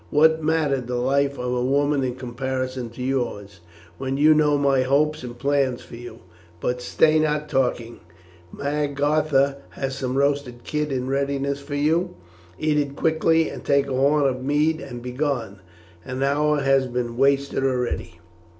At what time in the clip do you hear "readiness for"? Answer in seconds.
11.07-11.75